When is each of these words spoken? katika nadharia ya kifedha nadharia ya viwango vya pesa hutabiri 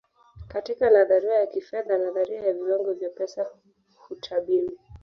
katika 0.47 0.89
nadharia 0.89 1.33
ya 1.39 1.47
kifedha 1.47 1.97
nadharia 1.97 2.41
ya 2.41 2.53
viwango 2.53 2.93
vya 2.93 3.09
pesa 3.09 3.47
hutabiri 3.95 4.77